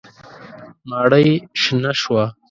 ماڼۍ 0.89 1.29
شنه 1.61 1.91
شوه. 2.01 2.23